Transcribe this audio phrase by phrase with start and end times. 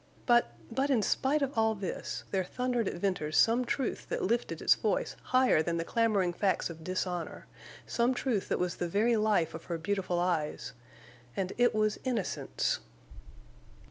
[0.25, 5.15] But—but in spite of all this—there thundered at Venters some truth that lifted its voice
[5.25, 7.45] higher than the clamoring facts of dishonor,
[7.85, 10.73] some truth that was the very life of her beautiful eyes;
[11.37, 12.79] and it was innocence.